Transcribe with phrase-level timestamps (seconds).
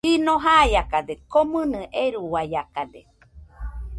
[0.07, 3.01] Jɨno baiakade, komɨnɨ eruaiakade.